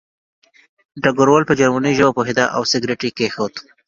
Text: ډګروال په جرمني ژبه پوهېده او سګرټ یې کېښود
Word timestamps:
ډګروال 1.03 1.43
په 1.47 1.53
جرمني 1.59 1.91
ژبه 1.97 2.15
پوهېده 2.17 2.45
او 2.55 2.61
سګرټ 2.71 2.99
یې 3.05 3.11
کېښود 3.17 3.53